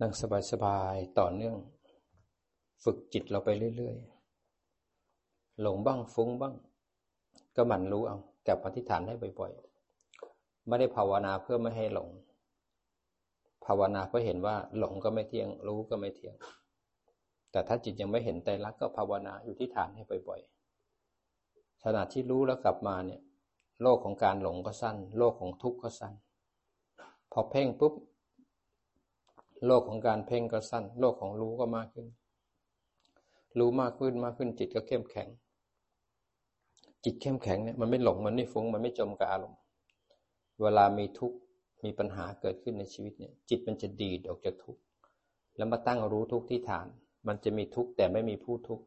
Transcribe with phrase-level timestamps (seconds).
[0.00, 0.12] นั่ง
[0.52, 1.56] สบายๆ ต่อเนื่อง
[2.84, 6.54] ฝึกจิตเราไปเรื่อยๆ หลงบ้างฟุ้งบ้าง
[7.56, 12.08] ก็หมั่นรู้เอากลับมาที่ฐานได้บ่อยๆ ไม่ได้ภาวนาเพื่อไม่ให้หลง
[13.64, 16.34] ภาวนาเพื่อเห็นว่าหลงก็ไม่เที่ยง รู้ก็ไม่เที่ยง
[17.50, 23.20] แต่ถ้าจิตยังไม่เห็นใจรักก็ภาวนาอยู่ที่ฐานให้บ่อยๆขณะที่รู้แล้วกลับมาเนี่ย
[23.82, 26.14] โลกของการหลงก็สั้น โลกของทุกข์ก็สั้น
[27.32, 27.92] พอเพ่งปุ๊บ
[29.66, 32.06] โลกของการเพ่งก็สั้น โลกของรู้ก็มากขึ้น
[33.58, 35.28] รู้มากขึ้นมากขึ้นจิตก็เข้มแข็ง
[37.04, 39.60] จิตเข้มแข็งเนี่ยมันไม่หลงมันไม่ฟุ้งมันไม่จมกับอารมณ์
[40.62, 41.36] เวลามีทุกข์
[41.84, 44.80] มีปัญหาเกิดขึ้นในชีวิตเนี่ย จิตมันจะดีดออกจากทุกข์
[45.56, 46.86] แล้วมาตั้งรู้ทุกข์ที่ฐาน
[47.28, 48.84] มันจะมีทุกข์แต่ไม่มีผู้ทุกข์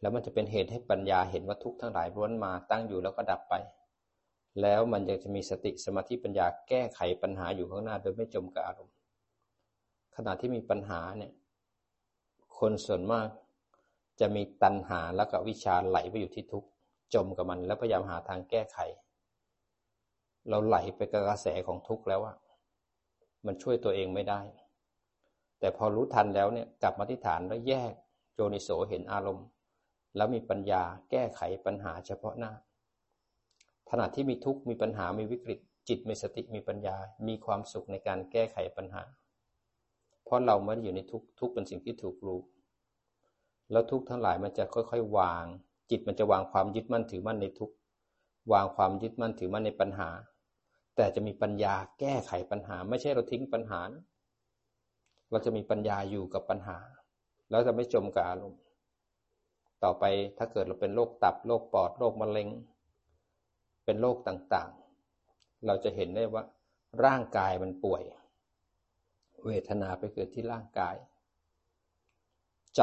[0.00, 3.54] แล้วมันจะเป็นเหตุให้ปัญญาเห็นว่าทุกข์ทั้งหลายล้วนมาตั้งอยู่แล้วก็ดับไป
[4.60, 8.94] แล้วมันยังจะมีสติสมาธิปัญญาแก้ไขปัญหาอยู่ข้างหน้าโดยไม่จมกับอารมณ์
[10.16, 11.32] ขณะที่มีปัญหาเนี่ย
[12.58, 13.28] คนส่วนมาก
[14.20, 16.68] จะมีตัณหาแล้วก็วิชาไหลไปอยู่ที่ทุกข์
[17.14, 18.78] จมกับมัน แล้วพยายามหาทางแก้ไข
[20.48, 22.36] เราไหลไปกับกระแสของทุกข์แล้วอะ
[23.46, 24.40] มันช่วยตัวเองไม่ได้
[25.58, 27.92] แต่พอรู้ทันแล้วเนี่ยกลับมาที่ฐานแล้วแยก
[28.34, 29.46] โจนิโสเห็นอารมณ์
[30.16, 32.52] แล้วมีปัญญาแก้ไขปัญหาเฉพาะหน้า
[33.90, 35.58] ขณะที่มีทุกข์มีปัญหามีวิกฤต
[35.88, 36.96] จิตมีสติมีปัญญา
[37.28, 39.02] มีความสุขในการแก้ไขปัญหา
[40.32, 42.40] ราะเราไม่ได้อยู่ในทุกทุกเป็นสิ่งที่ถูกรู้
[43.72, 45.44] แล้วทุกทั้งหลายมันจะค่อยๆ วาง
[45.90, 47.70] จิตมันจะวางความยึดมั่นถือมั่นในทุก
[48.52, 50.08] วางความยึดมั่นถือมั่นในปัญหา
[50.96, 54.04] แต่จะมีปัญญาแก้ไขปัญหา ไม่ใช่เราทิ้งปัญหานะ
[55.30, 56.78] เราจะมีปัญญาอยู่กับปัญหา
[57.50, 58.60] แล้วจะไม่จมกับอารมณ์
[59.84, 60.04] ต่อไป
[60.38, 62.48] ถ้าเกิดเราเป็นโรคตับโรคปอดโรคมะเร็ง
[63.84, 66.42] เป็นโรคต่างๆ เราจะเห็นได้ว่า
[67.04, 68.02] ร่างกายมันป่วย
[69.46, 70.96] เวทนาไปเกิดที่ร่างกาย
[72.76, 72.82] ใจ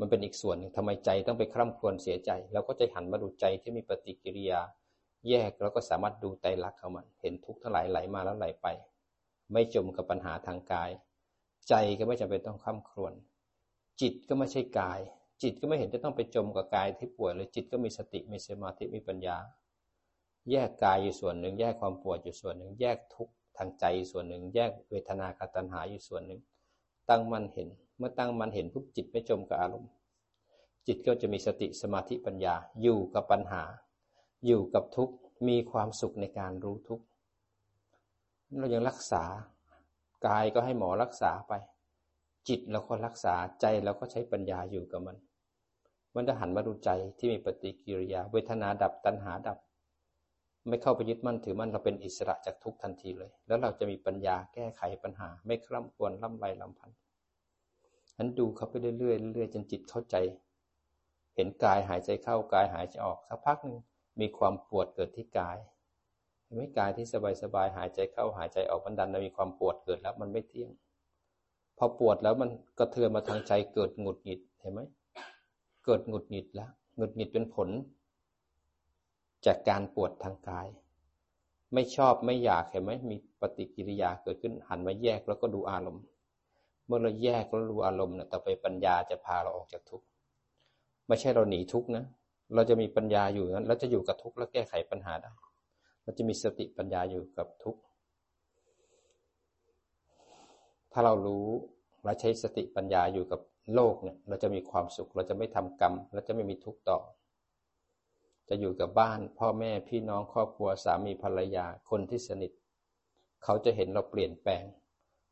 [0.00, 4.60] มันเป็นอีกส่วนหนึ่งทำไมใจต้องไปคร่ำครวญเสียใจ แล้วก็จะหันมาดูใจที่มีปฏิกิริยา
[5.28, 8.66] แยกแล้วก็สามารถดูไตรลักษณ์เขามัน เห็นทุกข์ทั้งหลายไหลมาแล้วไหลไป
[9.52, 10.90] ไม่จมกับปัญหาทางกาย
[11.68, 13.12] ใจก็ไม่จำเป็นต้องคร่ำครวญ
[14.00, 15.00] จิตก็ไม่ใช่กาย
[15.42, 19.36] จิตก็ไม่เห็นจะต้องไปจมกับกายที่ป่วยเลยจิตก็มีสติมีสมาธิมีปัญญา
[20.50, 26.40] แยกกายอยู่ส่วนหนึ่ง แยกความปวดอยู่ส่วนหนึ่ง แยกทุกข์ ทางใจส่วนหนึ่ง แยกเวทนากับตัณหาอยู่ส่วนหนึ่ง
[27.08, 27.68] ตั้งมันเห็น
[27.98, 29.90] เมื่อตั้งมันเห็นปุ๊บจิตไม่จมกับอารมณ์
[30.86, 33.62] จิตก็จะมีสติสมาธิปัญญาอยู่กับปัญหา
[34.46, 35.14] อยู่กับทุกข์
[35.48, 37.04] มีความสุขในการรู้ทุกข์
[38.58, 39.24] เรายังรักษา
[40.26, 41.52] กายก็ให้หมอรักษาไป
[42.48, 45.16] จิตเราก็รักษาใจเราก็ใช้ปัญญาอยู่กับมัน
[46.14, 49.58] มันจะหันมาดูใจที่มีปฏิกิริยา เวทนาดับตัณหาดับ
[50.68, 56.90] ไม่เข้าไปยึดมั่นถือมั่นเราเป็นอิสระจากทุกทันทีเลย แล้วเราจะมีปัญญาแก้ไขปัญหา ไม่คร่ำควรล่ำไรลำพัน
[58.18, 60.16] นั้นดูเขาไปเรื่อยๆเรื่อยจนจิตเข้าใจ
[61.34, 63.78] เห็นกายหายใจเข้ากายหายใจออกสักพักหนึ่ง
[64.20, 65.56] มีความปวดเกิดที่กาย
[66.44, 67.06] เห็นไหมกายที่
[67.42, 70.70] สบายๆหายใจเข้าหายใจออกมันดันมันมีความปวดเกิดแล้วมันไม่เที่ยง
[71.78, 74.80] พอปวดแล้วมันกระเทือนมาทางใจเกิดหงุดหงิดเห็นไหม
[75.84, 77.68] เกิดหงุดหงิดแล้วหงุดหงิดเป็นผล
[79.46, 80.68] จากการปวดทางกาย
[81.74, 86.04] ไม่ชอบไม่อยากเห็นไหมมีปฏิกิริยาเกิดขึ้นหันมาแยกแล้วก็ดูอารมณ์
[86.86, 90.06] เมื่อเราแยกแล้วดูอารมณ์เนี่ยต่อไปปัญญาจะพาเราออกจากทุกข์
[91.08, 92.04] ไม่ใช่เราหนีทุกข์นะ
[92.54, 95.30] เราจะมีปัญญาอยู่นั้นเราจะอยู่กับทุกข์แล้วแก้ไขปัญหาได้
[96.04, 97.80] เราจะมีสติปัญญาอยู่กับทุกข์
[100.92, 101.46] ถ้าเรารู้
[102.04, 103.40] และใช้สติปัญญาอยู่กับ
[103.74, 106.98] โลกเนี่ย เราจะมีความสุข เราจะไม่ทำกรรม เราจะไม่มีทุกข์ต่อ
[108.48, 112.52] จะอยู่กับบ้าน พ่อแม่พี่น้องครอบครัวสามีภรรยาคนที่สนิท
[113.44, 114.64] เขาจะเห็นเราเปลี่ยนแปลง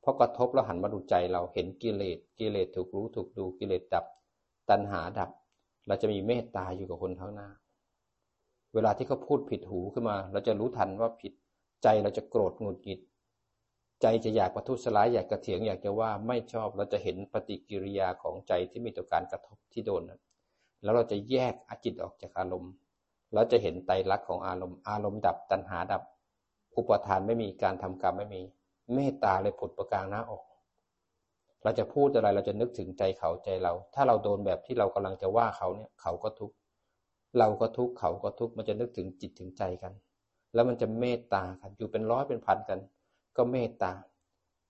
[0.00, 4.04] เพราะกระทบแล้วหันมาดูใจเราเห็นกิเลสกิเลสถูกรู้ถูกดูกิเลสดับ
[4.70, 5.30] ตัณหาดับ
[5.86, 7.48] เราจะมีเมตตาอยู่กับคนข้างหน้า
[8.74, 11.32] เวลาที่เขาพูดผิดหูขึ้นมา เราจะรู้ทันว่าผิด
[11.82, 13.00] ใจเราจะโกรธหงุดหงิด
[14.02, 20.20] ใจจะอยากประทุษร้ายอยากกระเถียงอยากจะว่าไม่ชอบเราจะเห็นปฏิกิริยาของใจที่มีต่อการกระทบที่โดนนั้น
[20.82, 22.72] แล้วเราจะแยกอจิตออกจากอารมณ์
[23.34, 26.02] เราจะเห็นไตรลักษณ์ของอารมณ์ อารมณ์ดับตัณหาดับ
[26.76, 28.42] อุปทานไม่มีการทำกรรมไม่มี
[28.94, 30.42] เมตตาเลยผุดประกางหน้าอก
[31.62, 36.56] เราจะพูดอะไรเราจะนึกถึงใจเขาใจเรา ถ้าเราโดนแบบที่เรากำลังจะว่าเขาเนี่ย เขาก็ทุกข์
[37.38, 39.92] เราก็ทุกข์เขาก็ทุกข์มันจะนึกถึงจิตถึงใจกัน
[40.54, 42.78] แล้วมันจะเมตตากันอยู่เป็นร้อยเป็นพันกัน
[43.36, 43.92] ก็เมตตา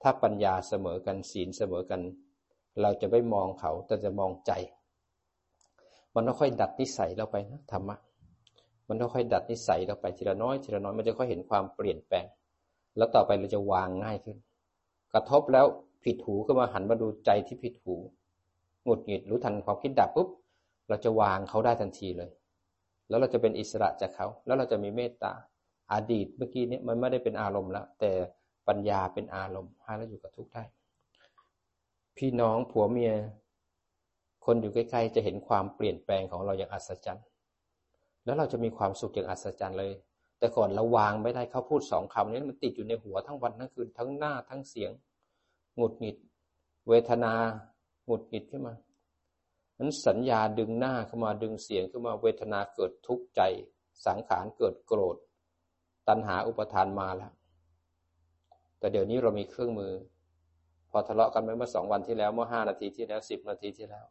[0.02, 2.00] ถ้าปัญญาเสมอกันศีลเสมอกัน
[2.82, 4.52] เราจะไม่มองเขาแต่จะมองใจ
[6.14, 7.96] มันต้องค่อยดัดนิสัยเราไปนะธรรมะ
[8.90, 12.26] มันค่อยๆดัดนิสัยเราไปทีละน้อยทีละน้อยมันจะค่อยเห็นความเปลี่ยนแปลง
[12.96, 14.36] แล้วต่อไปเราจะวางง่ายขึ้น
[15.12, 15.66] กระทบแล้ว
[16.04, 17.94] ผิดหูก็มาหันมาดูใจที่ผิดหู
[18.84, 20.28] หงุดหงิดรู้ทันความคิดดับปุ๊บ
[20.88, 22.30] เราจะวางเขาได้ทันทีเลย
[23.08, 25.32] แล้วเราจะเป็นอิสระจากเขา แล้วเราจะมีเมตตา
[25.92, 28.10] อดีตเมื่อกี้นี้มันไม่ได้เป็นอารมณ์แล้วแต่
[28.68, 30.64] ปัญญาเป็นอารมณ์ให้เราอยู่กับทุกข์ได้
[32.16, 33.12] พี่น้องผัวเมีย
[34.44, 37.26] คนอยู่ใกล้ๆจะเห็นความเปลี่ยนแปลงของเราอย่างอัศจรรย์
[38.24, 39.92] แล้วเราจะมีความสุขอย่างอัศจรรย์เลย
[40.38, 44.90] แต่ก่อนเราวางไม่ได้เขาพูดสองคำนี้มันติดอยู่ในหัวทั้งวันทั้งคืนทั้งหน้าทั้งเสียง
[45.76, 46.16] หงุดหงิด
[46.88, 47.32] เวทนา
[48.06, 48.74] หงุดหงิดขึ้นมา
[49.78, 53.40] นั้นสัญญาดึงหน้าเข้ามาดึงเสียงขึ้นมาเวทนาเกิดทุกข์ใจ
[54.06, 55.16] สังขารเกิดโกรธ
[56.08, 57.32] ตัณหาอุปทานมาแล้ว
[58.78, 59.92] แต่เดี๋ยวนี้เรามีเครื่องมือ
[60.90, 64.04] พอทะเลาะกันไปเมื่อสองวันที่แล้วเมื่อห้านาทีที่แล้วสิบนาทีที่แล้ว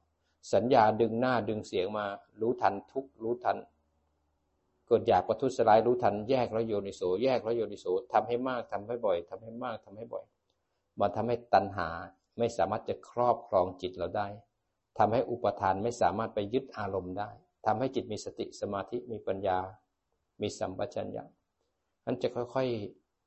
[0.54, 2.06] สัญญาดึงหน้าดึงเสียงมา
[2.42, 3.58] รู้ทันทุกรู้ทัน
[4.90, 10.26] เกิดอยากประทุษร้ายรู้ทันแยกแล้วโยนิโสแยกแล้วโยนิโสทำให้มากทำให้บ่อยทำให้มากทำให้บ่อย
[11.00, 11.90] มันทำให้ตัณหา
[12.38, 14.28] ไม่สามารถจะครอบครองจิตเราได้
[14.98, 17.30] ทำให้อุปทานไม่สามารถไปยึดอารมณ์ได้
[17.66, 19.60] ทำให้จิตมีสติสมาธิมีปัญญา
[20.42, 21.24] มีสัมปชัญญะ
[22.06, 22.68] นั้นจะค่อย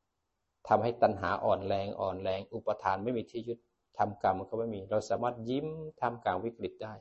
[0.05, 3.59] ๆทำให้ตัณหาอ่อนแรงอ่อนแรง อุปทานไม่มีที่ยึด
[3.99, 5.67] ทำกรรมก็ไม่มี เราสามารถยิ้ม
[6.01, 6.95] ทำกลางวิกฤตได้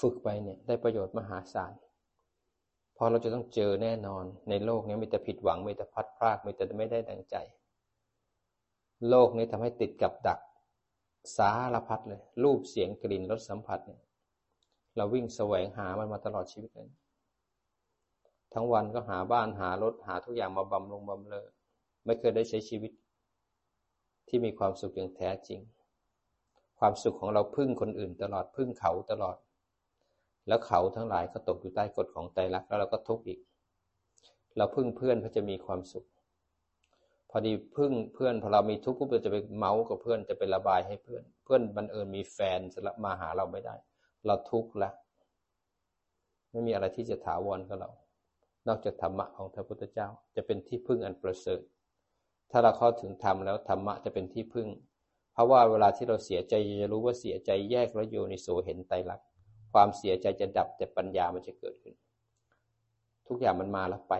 [0.00, 1.72] ฝึกไปเนี่ยได้ประโยชน์มหาศาล
[2.94, 7.36] เพราะเราจะต้องเจอแน่นอนในโลกนี้มีแต่ผิดหวังมีแต่พัดพลากมีแต่ไม่ได้ดังใจ
[9.08, 10.40] โลกนี้ทำให้ติดกับดัก
[11.36, 14.02] สารพัดเลย รูปเสียงกลิ่นรสสัมผัสเนี่ย
[14.96, 16.90] เราวิ่งแสวงหามันมาตลอดชีวิตเลย
[18.52, 21.46] ทั้งวันก็หาบ้านหารถหาทุกอย่างมาบำรุงบำเรอ
[22.04, 22.92] ไม่เคยได้ใช้ชีวิต
[24.28, 25.60] ที่มีความสุขอย่างแท้จริง
[26.78, 29.36] ความสุขของเราพึ่งคนอื่นตลอดพึ่งเขาตลอด
[30.48, 33.38] แล้วเขาทั้งหลายก็ตกอยู่ใต้กฎของใจรักแล้วเราก็ทุกข์อีก
[34.56, 36.06] เราพึ่งเพื่อนเพื่อจะมีความสุข
[37.30, 43.74] พอดีพึ่งเพื่อนพอเรามีทุกข์ปุ๊บเราจะไปเมาส์กับเพื่อนจะไประบายให้เพื่อน เพื่อนบันเอิญมีแฟนจะมาหาเราไม่ได้
[44.26, 44.90] เราทุกข์ละ
[46.50, 47.90] ไม่มีอะไรที่จะถาวรกับเรา
[48.68, 51.60] นอกจากธรรมะของพระพุทธเจ้า จะเป็นที่พึ่งอันประเสริฐ
[52.50, 54.68] ถ้าเราเข้าถึงธรรมแล้วธรรมะจะเป็นที่พึ่ง
[55.32, 59.26] เพราะว่าเวลาที่เราเสียใจจะรู้ว่าเสียใจแยกแล้วโยนิโสเห็นไตรลักษณ์
[59.72, 61.94] ความเสียใจจะดับแต่ปัญญามันจะเกิดขึ้น
[63.28, 64.14] ทุกอย่างมันมาแล้วไป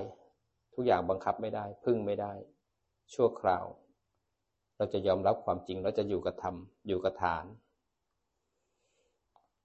[0.75, 2.33] ทุกอย่างบังคับไม่ได้ พึ่งไม่ได้
[3.15, 3.65] ชั่วคราว
[4.77, 6.57] เราจะยอมรับความจริงเราจะอยู่กับธรรม
[6.89, 7.45] อยู่กับฐาน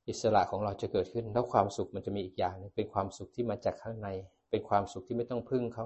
[0.08, 4.08] อิสระของเราจะเกิดขึ้น แล้วความสุขมันจะมีอีกอย่างนึงเป็นความสุขที่มาจากข้างใน
[4.50, 5.86] เป็นความสุขที่ไม่ต้องพึ่งเขา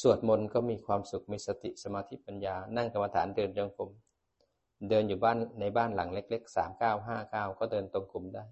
[0.00, 3.90] สวดมนต์ก็มีความสุขมีสติสมาธิปัญญา นั่งกรรมฐานเดินจงกรม
[4.88, 8.44] เดินอยู่บ้านในบ้านหลังเล็กๆสามเก้าห้าเก้าก็เดินตรงกลุ่มได้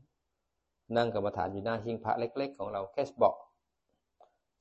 [0.96, 3.36] นั่งกรรมฐานอยู่หน้าหิ้งพระเล็ก ๆ ของเราแค่เบาะ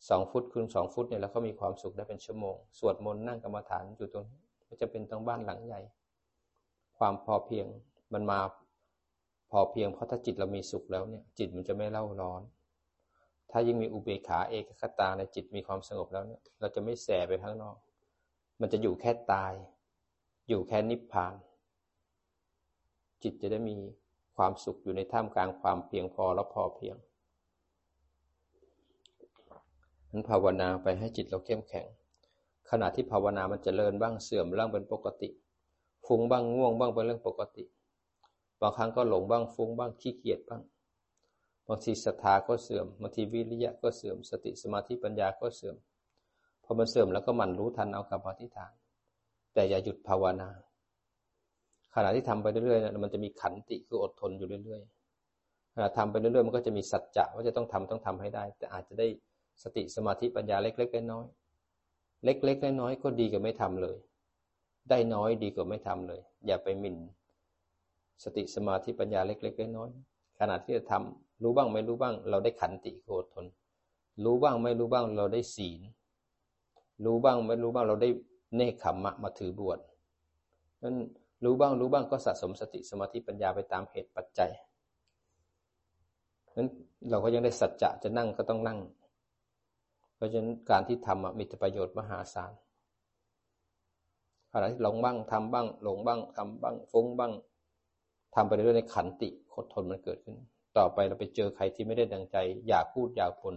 [0.10, 5.82] สองฟุตคูณสองฟุตเนี่ยแล้วก็มีความสุขได้เป็นชั่วโมง สวดมนต์นั่งกรรมฐานอยู่ตรงนี้ไม่จะเป็นต้องบ้านหลังใหญ่
[6.98, 7.66] ความพอเพียง
[8.14, 8.40] มันมา
[9.52, 12.42] พอเพียงเพราะถ้าจิตเรามีสุขแล้วเนี่ย จิตมันจะไม่เล่าร้อน
[13.52, 17.78] ถ้ายิ่งมีอุเบกขาเอกคตาในจิตมีความสงบแล้วเนี่ยเราจะไม่แสไปข้างนอก
[18.62, 19.54] มันจะอยู่แค่ตาย
[20.50, 21.34] อยู่แค่นิพพาน
[23.24, 23.76] จิตจะได้มี
[24.36, 26.96] ความสุขอยู่ในท่ามกลางความเพียงพอและพอเพียง
[30.12, 31.88] นั้นภาวนาไปให้จิตเราเข้มแข็ง
[32.70, 35.30] ขณะที่ภาวนามันจเจริญบ้างเสื่อมบ้างเป็นปกติ
[36.06, 37.64] ฟุ้งบ้างง่วงบ้างเป็นเรื่องปกติ
[38.62, 40.62] บางครั้งก็หลงบ้างฟุ้งบ้างขี้เกียจบ้าง
[41.68, 45.76] บางทีศรัทธาก็เสื่อม บางทีวิริยะก็เสื่อม สติสมาธิปัญญาก็เสื่อม
[46.64, 48.72] พอมันเสื่อมแล้วก็มันรู้ทันเอากับอธิฐาน
[49.54, 50.50] แต่อย่าหยุดภาวนา
[51.96, 59.08] ขณะที่ทำไปเรื่อยๆนะมันจะมีขันติคืออดทนอยู่เรื่อยๆขณะทำไปเรื่อยๆ มันก็จะมีสัจจะว่าจะต้องทำต้องทำให้ได้ แต่อาจจะได้
[59.64, 63.98] สติสมาธิปัญญาเล็กๆน้อยๆเล็กๆน้อยๆก็ดีกว่าไม่ทำเลย
[64.90, 66.98] ได้น้อยดีกว่าไม่ทำเลย อย่าไปหมิ่น
[68.24, 73.46] สติสมาธิปัญญาเล็กๆน้อยๆขณะที่จะทำรู้บ้างไม่รู้บ้าง เราได้ขันติคืออดทน
[74.26, 75.80] รู้บ้างไม่รู้บ้างเราได้ศีล
[77.06, 78.10] รู้บ้างไม่รู้บ้างเราได้
[78.56, 79.80] เนคขมมะมาถือบวช
[80.84, 80.96] นั้น
[81.44, 84.52] รู้บ้างรู้บ้างก็สะสมสติสมาธิปัญญาไปตามเหตุปัจจัย
[86.58, 86.70] นั้น
[87.10, 88.80] เราก็ยังได้สัจจะจะนั่งก็ต้องนั่ง
[90.16, 92.52] เพราะฉะนั้นการที่ทำมีประโยชน์มหาศาล
[94.52, 97.34] ขณะที่หลงบ้างทำบ้าง หลงบ้างทำบ้างฟุ้งบ้าง
[98.36, 100.36] ทำไปเรื่อยในขันติคดทนมันเกิดขึ้น
[100.78, 103.56] ต่อไปเราไปเจอใครที่ไม่ได้ดังใจ อยากพูดอยากผล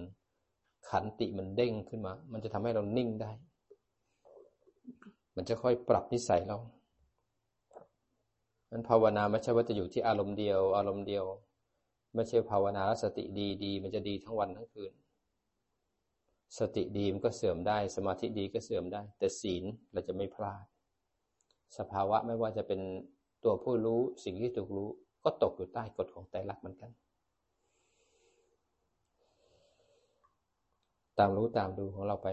[0.91, 3.31] ขันติมันเด้งขึ้นมา มันจะทำให้เรานิ่งได้
[5.37, 6.59] มันจะค่อยปรับนิสัยเรา
[8.73, 11.25] นั้นภาวนาไม่ใช่ว่าจะอยู่ที่อารมณ์เดียว อารมณ์เดียว
[12.15, 14.93] ไม่ใช่ภาวนาแล้วสติดีดีมันจะดีทั้งวันทั้งคืน
[16.59, 20.65] สติดีมันก็เสื่อมได้ สมาธิดีก็เสื่อมได้ แต่ศีลเราจะไม่พลาด
[21.79, 22.81] สภาวะไม่ว่าจะเป็น
[23.45, 24.89] ตัวผู้รู้สิ่งที่ถูกรู้
[25.25, 26.91] ก็ตกอยู่ใต้กฎของไตรลักษณ์เหมือนกัน
[31.19, 32.29] ตามรู้ตามดูของเราไป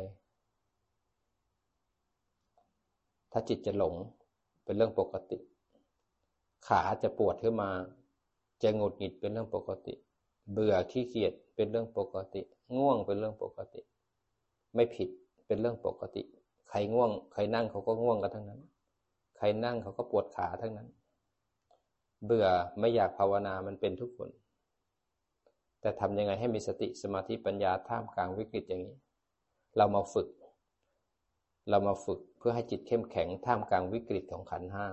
[3.32, 3.94] ถ้าจิตจะหลง
[4.64, 5.38] เป็นเรื่องปกติ
[6.68, 7.70] ขาจะปวดขึ้นมา
[8.64, 9.94] จะงดหงิดเป็นเรื่องปกติ
[10.52, 12.42] เบื่อขี้เกียจเป็นเรื่องปกติ
[12.78, 13.82] ง่วงเป็นเรื่องปกติ
[14.76, 15.10] ไม่ผิด
[15.48, 16.24] เป็นเรื่องปกติ
[16.70, 18.62] ใครง่วง ใครนั่งเขาก็ง่วงกันทั้งนั้น
[19.38, 20.88] ใครนั่งเขาก็ปวดขาทั้งนั้น
[22.26, 22.48] เบื่อ
[22.80, 24.30] ไม่อยากภาวนามันเป็นทุกคน
[25.82, 28.96] แต่ทำยังไงให้มีสติสมาธิปัญญาท่ามกลางวิกฤตอย่างนี้
[29.78, 30.30] เรามาฝึก
[31.70, 34.88] เรามาฝึกเพื่อให้จิตเข้มแข็งท่ามกลางวิกฤตของขันห้า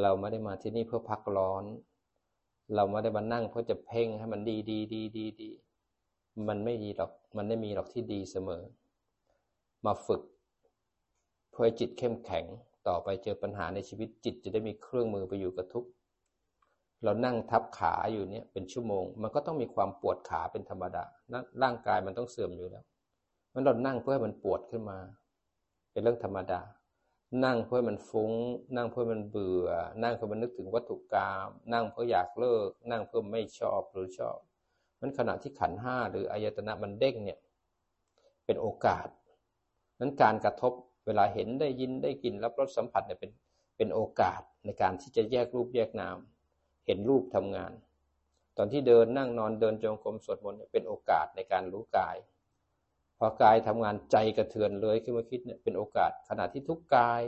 [0.00, 1.64] เราไม่ได้มาที่นี่เพื่อพักร้อน
[2.74, 5.50] เราไม่ได้มานั่งเพื่อจะเพ่งให้มันดีดีดีดีดี
[6.48, 8.62] มันไม่ดีหรอก มันไม่มีหรอกที่ดีเสมอ
[9.86, 10.22] มาฝึก
[11.50, 12.44] เพื่อจิตเข้มแข็ง
[12.88, 15.84] ต่อไปเจอปัญหาในชีวิตจิตจะได้มีเครื่องมือไปอยู่กับทุก
[17.04, 21.04] เรานั่งทับขาอยู่เนี่ยเป็นชั่วโมง มันก็ต้องมีความปวดขาเป็นธรรมดา
[21.62, 22.84] ร่างกายมันต้องเสื่อมอยู่แล้ว
[23.52, 24.98] มันเรานั่งเพื่อให้มันปวดขึ้นมา
[25.92, 26.60] เป็นเรื่องธรรมดา
[27.44, 28.32] นั่งเพื่อมันฟุง้ง
[28.76, 29.68] นั่งเพื่อมันเบื่อ
[30.02, 34.38] นั่งเพื่อมันนึกถึงวัตถุกรรมนั่งเพื่ออยากเลิก นั่งเพื่อไม่ชอบหรือชอบ
[35.00, 37.38] นั้นขณะที่ขันห้าหรืออายตนะมันเด้งเนี่ย
[38.46, 39.06] เป็นโอกาส
[40.00, 40.72] นั้นการกระทบ
[41.06, 43.30] เวลาเห็นได้ยินได้กลิ่นรับรสสัมผัสเนี่ยเป็น
[43.76, 46.16] เป็นโอกาสในการที่จะแยกรูปแยกนาม
[46.86, 47.72] เห็นรูปทำงาน
[48.56, 52.16] ตอนที่เดินนั่งนอนเดินจงกรมสวดมนต์เนี่ยเป็นโอกาสในการรู้กาย
[53.18, 57.22] พอกายทำงานใจกระเทือนเลยขึ้นมาคิดเนี่ยเป็นโอกาสขณะที่ทุกกาย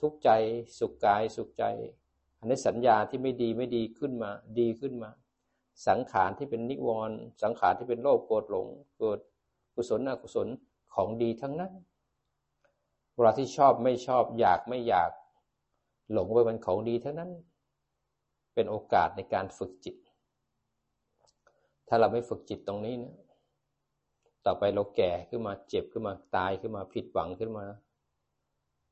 [0.00, 0.30] ทุกใจ
[0.78, 1.64] สุขกายสุขใจ
[2.38, 5.10] อันนี้สัญญาที่ไม่ดีไม่ดีขึ้นมา ดีขึ้นมา
[5.88, 8.66] สังขารที่เป็นนิวรณ์สังขารที่เป็นโลภโกรธหลง
[8.98, 9.18] เกิด
[9.74, 10.48] กุศลอกุศล
[10.94, 11.72] ของดีทั้งนั้น
[13.14, 15.10] เวลาที่ชอบไม่ชอบอยากไม่อยาก
[16.12, 17.30] หลงไปเป็นของดีทั้งนั้น
[18.54, 19.96] เป็นโอกาสในการฝึกจิต
[21.88, 23.14] ถ้าเราไม่ฝึกจิตตรงนี้เนี่ย
[24.48, 27.66] ต่อไปเราแก่ขึ้นมาเจ็บขึ้นมาตายขึ้นมาผิดหวังขึ้นมา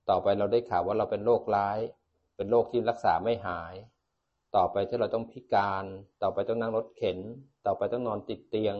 [0.08, 1.78] ต่อไปเราได้ข่าวว่าเราเป็นโรคร้าย
[2.36, 3.75] เป็นโรคที่รักษาไม่หาย
[4.56, 5.84] ต่อไปที่เราต้องพิการ
[6.22, 7.18] ต่อไปต้องนั่งรถเข็น
[7.66, 8.76] ต่อไปต้องนอนติดเตียง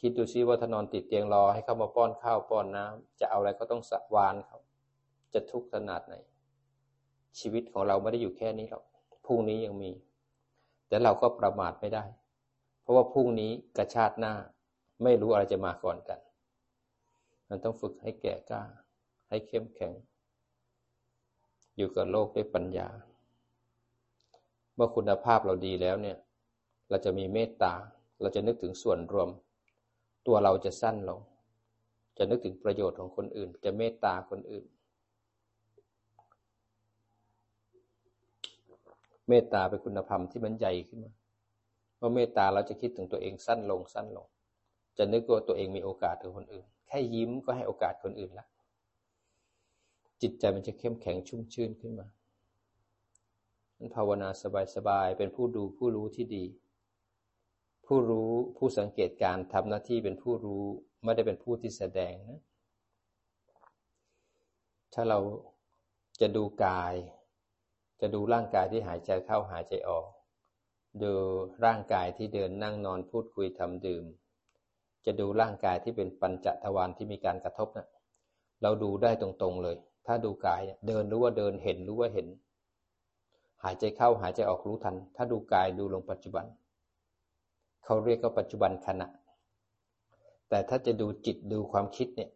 [0.00, 4.58] คิดดูซิว่าถ้านอนติดเตียงรอให้เขามาป้อนข้าวป้อนน้ำจะเอาอะไรก็ต้องสะวานเขา
[5.34, 6.14] จะทุกข์ขนาดไหน
[7.38, 8.84] ชีวิตของเราไม่ได้อยู่แค่นี้หรอก
[9.26, 9.92] พรุ่งนี้ยังมี
[10.88, 12.04] แต่เราก็ประมาทไม่ได้
[12.82, 14.34] เพราะว่าพรุ่งนี้กระชาติหน้า
[15.02, 16.20] ไม่รู้อะไรจะมาก่อนกัน
[17.48, 18.62] มันต้องฝึกให้แก่กล้า
[19.28, 19.94] ให้เข้มแข็ง
[21.76, 22.88] อยู่กับโลกด้วยปัญญา
[24.74, 26.18] เมื่อคุณภาพเราดีแล้วเนี่ย
[26.90, 27.74] เราจะมีเมตตา
[28.20, 29.28] เราจะนึกถึงส่วนรวม
[30.26, 31.20] ตัวเราจะสั้นลง
[32.18, 34.64] จะนึกถึงประโยชน์ของคนอื่น จะเมตตาคนอื่น
[39.28, 41.12] เมตตาเป็นคุณธรรมที่มันใหญ่ขึ้นมา
[41.98, 44.26] เมื่อเมตตาเราจะคิดถึงตัวเองสั้นลงสั้นลง
[44.98, 48.46] จะนึกว่าตัวเองมีโอกาสกับคนอื่น แค่ยิ้มก็ให้โอกาสคนอื่นละ
[50.22, 52.08] จิตใจมันจะเข้มแข็งชุ่มชื่นขึ้นมา
[53.94, 54.28] ภาวนา
[54.74, 56.44] สบายๆเป็นผู้ดูผู้รู้ที่ดี
[57.86, 60.64] ผู้รู้ผู้สังเกตการทำหน้าที่เป็นผู้รู้
[61.04, 62.40] ไม่ได้เป็นผู้ที่แสดงนะ
[64.94, 65.18] ถ้าเรา
[66.20, 66.94] จะดูกาย
[68.00, 70.06] จะดูร่างกายที่หายใจเข้าหายใจออก
[71.02, 71.12] ดู
[71.64, 74.04] ร่างกายที่เดินนั่งนอนพูดคุยทำดื่ม
[75.06, 77.86] จะดูร่างกายที่เป็นปัญจทวารที่มีการกระทบนะ
[78.62, 82.26] เราดูได้ตรงๆเลย ถ้าดูกายเดินรู้ว่าเดินเห็นรู้ว่าเห็น
[83.64, 86.46] หายใจเข้าหายใจออกรู้ทัน ถ้าดูกายดูลงปัจจุบัน
[87.84, 89.08] เขาเรียกว่าปัจจุบันขณะ
[90.48, 92.30] แต่ถ้าจะดูจิตดูความคิดเนี่ย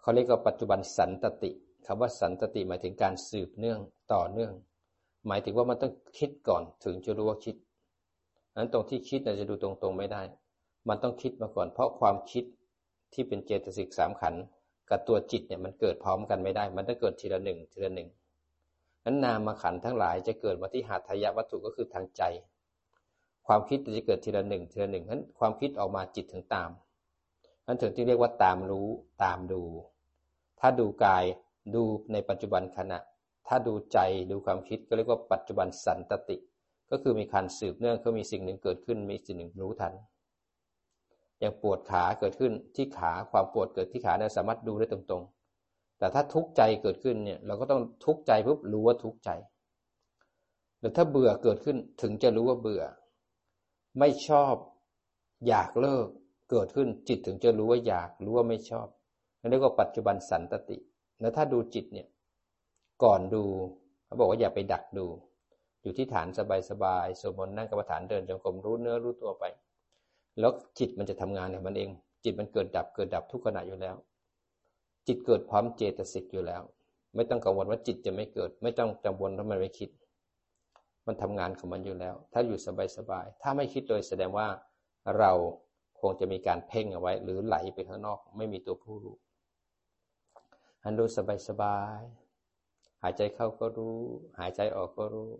[0.00, 1.50] เขาเรียกว่าปัจจุบันสันตติ
[1.86, 3.80] คำว่าสันตติหมายถึงการสืบเนื่อง
[4.12, 4.52] ต่อเนื่อง
[5.26, 7.56] หมายถึงว่ามันต้องคิดก่อนถึงจะรู้ว่าคิด
[8.56, 10.22] นั้นตรงที่คิดจะดูตรงๆไม่ได้
[10.88, 12.44] มันต้องคิดมาก่อน เพราะความคิด
[13.12, 14.34] ที่เป็นเจตสิกสามขัน
[14.90, 18.08] กับตัวจิตเนี่ยมันเกิดพร้อมกันไม่ได้ มันต้องเกิดทีละหนึ่งทีละหนึ่ง
[19.04, 22.22] นั้นนามขันทั้งหลายจะเกิดมาที่หาทายวัตถุก็คือทางใจ
[23.46, 26.70] ความคิดจะเกิดทีละหนึ่งทีละหนึ่งนั้นความคิดออกมาจิตถึงตาม
[27.66, 28.88] นั้นถึงที่เรียกว่าตามรู้
[29.22, 29.62] ตามดู
[30.60, 31.24] ถ้าดูกาย
[31.74, 32.98] ดูในปัจจุบันขณะ
[33.48, 33.98] ถ้าดูใจ
[34.30, 36.36] ดูความคิดก็เรียกว่าปัจจุบันสันตติ
[36.90, 39.92] ก็คือมีการสืบเนื่องก็มีสิ่งหนึ่งเกิดขึ้นมีสิ่งหนึ่งรู้ทัน
[41.40, 49.30] อย่างปวดขาเกิดขึ้นที่ขาความปวดเกิดที่ขาเนี่ยสามารถดูได้ตรงๆ แต่ถ้าทุกข์ใจเกิดขึ้นเนี่ยเราก็ต้องทุกข์ใจปุ๊บรู้ว่าทุกข์ใจ
[50.78, 52.82] หรือถ้าเบื่อเกิดขึ้นถึงจะรู้ว่าเบื่อ
[53.98, 54.54] ไม่ชอบ
[55.48, 56.08] อยากเลิก
[56.50, 58.86] เกิดขึ้นจิตถึงจะรู้ว่าอยากรู้ว่าไม่ชอบ
[59.40, 60.78] นั่นเรียกว่าปัจจุบันสันตติ
[61.20, 62.08] แล้วถ้าดูจิตเนี่ย
[63.04, 63.42] ก่อนดู
[64.06, 65.06] เขาบอกว่าอย่าไปดักดู
[65.82, 66.28] อยู่ที่ฐาน
[66.70, 69.44] สบายๆสวดมนต์นั่งกรรมฐานเดินจงกรมรู้เนื้อรู้ตัวไป
[70.40, 71.90] แล้วจิตมันจะทำงานเนี่ยมันเอง
[72.24, 73.96] จิตมันเกิดดับเกิดดับทุกขณะอยู่แล้ว
[75.06, 76.62] จิตเกิดพร้อมเจตสิกอยู่แล้ว
[77.14, 79.90] ไม่ต้องกังวลว่าจิตจะไม่เกิด ไม่ต้องกังวลถ้ามันไม่คิด
[81.06, 82.58] มันทำงานของมันอยู่แล้ว ถ้าอยู่
[82.96, 84.48] สบายๆถ้าไม่คิดโดยแสดงว่า
[85.18, 85.32] เรา
[86.00, 89.16] คงจะมีการเพ่งเอาไว้ หรือไหลไปข้างนอก ไม่มีตัวผู้รู้
[90.82, 91.04] อันดู
[91.48, 93.96] สบายๆหายใจเข้าก็รู้
[94.38, 95.30] หายใจออกก็รู้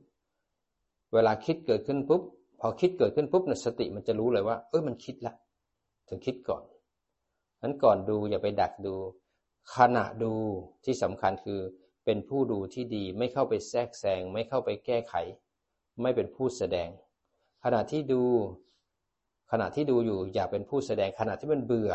[1.12, 2.22] เวลาคิดเกิดขึ้นปุ๊บ
[2.60, 5.34] พอคิดเกิดขึ้นปุ๊บเนี่ยสติมันจะรู้เลยว่า เออมันคิดละ
[6.08, 6.62] ถึงคิดก่อน
[7.62, 8.94] นั้นก่อนดูอย่าไปดักดู
[9.76, 10.32] ขณะดู
[10.84, 11.60] ที่สำคัญคือ
[12.04, 15.14] เป็นผู้ดูที่ดีไม่เข้าไปแทรกแซงไม่เข้าไปแก้ไข
[16.02, 16.88] ไม่เป็นผู้แสดง
[17.64, 18.22] ขณะที่ดู
[19.50, 21.92] ขณะที่ดูอยู่อย่าเป็นผู้แสดงขณะที่มันเบื่อ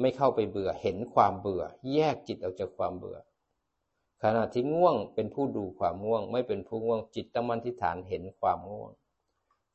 [0.00, 1.62] ไม่เข้าไปเบื่อเห็นความเบื่อ
[1.94, 3.18] แยกจิตออกจากความเบื่อ
[4.22, 8.90] ขณะที่ง่วงเป็นผู้ดูความง่วง ไม่เป็นผู้ง่วงจิตตั้งมั่นที่ฐานเห็นความง่วง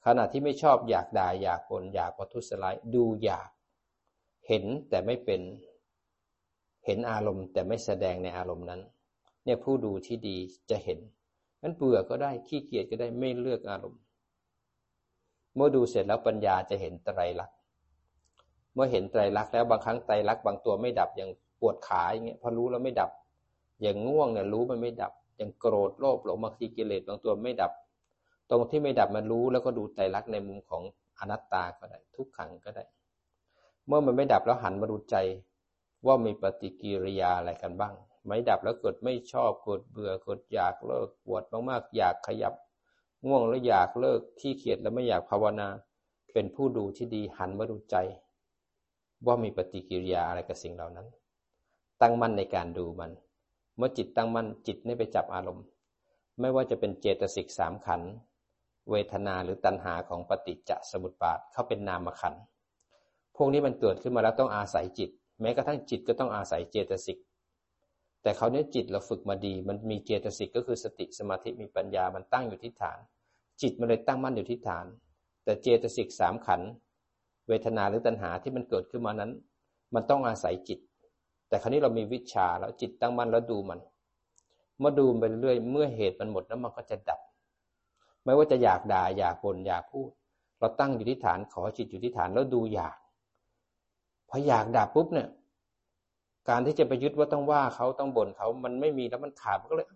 [0.06, 3.50] ขณะที่ไม่ชอบอยากด่าอยากกลอยากประทุษร้ายดูอยาก
[4.48, 5.42] เห็นแต่ไม่เป็น
[6.86, 8.82] เห็นอารมณ์ แต่ไม่แสดงในอารมณ์นั้น
[9.44, 10.38] เนี่ยผู้ดูที่ดี
[10.70, 11.00] จะเห็น
[11.62, 14.02] นั้นเบื่อก็ได้ขี้เกียจก็ได้ไม่เลือกอารมณ์
[15.56, 17.58] เมื่อดูเสร็จแล้วปัญญาจะเห็นไตรลักษณ์
[18.74, 21.30] เมื่อเห็นไตรลักษณ์แล้วบางครั้งไตรลักษณ์บางตัวไม่ดับอย่าง
[21.60, 23.12] ปวดขาอย่างเงี้ยพอรู้แล้วไม่ดับ
[23.82, 27.72] อย่างง่วงเนี่ยรู้มันไม่ดับ อย่างโกรธโลภหลงมาคีกิเลสบางตัวไม่ดับ
[28.50, 30.84] ตรงที่ไม่ดับมันรู้แล้วก็ดูไตรลักษณ์ในมุมของ
[31.20, 32.84] อนัตตาก็ได้ ทุกขังก็ได้
[33.88, 35.16] เมื่อมันไม่ดับแล้วหันมาดูใจ
[36.06, 37.94] ว่ามีปฏิกิริยาอะไรกันบ้าง
[38.26, 42.54] ไม่ดับแล้วเกิดไม่ชอบเกิดเบื่อเกิดอยากเลิกปวดมากๆ อยากขยับ
[43.26, 45.68] ง่วงแล้วอยากเลิกขี้เกียจแล้วไม่อยากภาวนา
[46.34, 47.96] เป็นผู้ดูที่ดีหันมาดูใจ
[49.26, 51.08] ว่ามีปฏิกิริยาอะไรกับสิ่งเหล่านั้น
[52.02, 53.12] ตั้งมั่นในการดูมัน
[53.78, 55.66] เมื่อจิตตั้งมั่นจิตไม่ไปจับอารมณ์
[56.40, 58.02] ไม่ว่าจะเป็นเจตสิกสามขัน
[58.92, 62.34] เวทนาหรือตัณหาของปฏิจจสมุปบาทเขาเป็นนามขัน
[63.36, 65.10] พวกนี้มันเกิดขึ้นมาแล้วต้องอาศัยจิต
[65.42, 67.18] แม้กระทั่งจิตก็ต้องอาศัยเจตสิก
[68.24, 73.00] แต่เขาเนี้ยจิตเราฝึกมาดี มันมีเจตสิกก็คือสติสมาธิมีปัญญามันตั้งอยู่ที่ฐาน
[73.62, 74.86] จิตมันเลยตั้งมั่นอยู่ที่ฐาน
[75.44, 76.62] แต่เจตสิกสามขัน
[77.48, 79.32] เวทนาหรือตัณหาที่มันเกิดขึ้นมานั้น
[79.94, 80.80] มันต้องอาศัยจิต
[81.48, 83.80] แต่คราวนี้เรามีวิชาแล้วจิตตั้งมั่นแล้วดูมัน
[84.80, 87.20] เมื่อดูไปเรื่อยเมื่อเหตุมันหมดแล้วมันก็จะดับ
[88.26, 90.10] ไม่ว่าจะอยากด่าอยากบ่นอยากพูด
[90.60, 92.98] เราตั้งอยู่ที่ฐานขอจิตอยู่ที่ฐานแล้วดูอยาก
[94.30, 95.30] พออยากดับปุ๊บเนี่ย
[96.50, 99.88] การที่จะไปยึดว่าต้องว่าเขาต้องบ่นเขามันไม่มีแล้วมันขาดก็เลย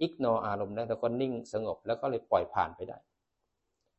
[0.00, 2.98] อิกนออารมณ์ได้แล้วก็นิ่งสงบแล้วก็เลยปล่อยผ่านไปได้